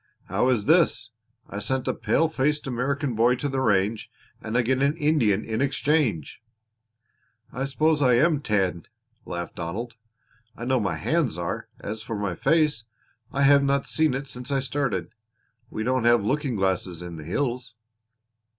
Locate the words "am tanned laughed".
8.15-9.57